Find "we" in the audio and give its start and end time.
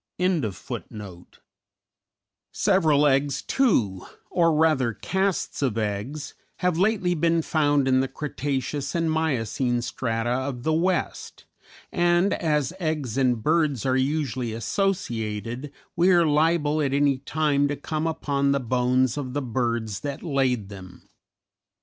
15.95-16.09